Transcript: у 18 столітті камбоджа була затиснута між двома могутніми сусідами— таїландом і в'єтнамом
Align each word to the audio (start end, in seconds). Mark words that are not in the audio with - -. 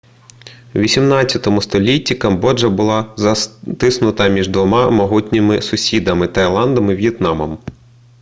у 0.75 0.79
18 0.79 1.47
столітті 1.61 2.15
камбоджа 2.15 2.69
була 2.69 3.13
затиснута 3.17 4.27
між 4.27 4.47
двома 4.47 4.89
могутніми 4.89 5.61
сусідами— 5.61 6.27
таїландом 6.27 6.91
і 6.91 6.95
в'єтнамом 6.95 7.57